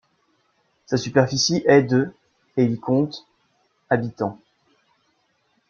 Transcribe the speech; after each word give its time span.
Sa 0.87 0.97
superficie 0.97 1.61
est 1.67 1.83
de 1.83 2.11
et 2.57 2.63
il 2.63 2.79
compte 2.79 3.27
habitants. 3.91 4.39